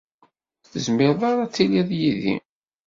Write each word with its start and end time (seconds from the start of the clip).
ur 0.59 0.67
tezmireḍ 0.73 1.21
ara 1.29 1.41
ad 1.45 1.51
tiliḍ 1.55 1.89
yid-i. 1.99 2.35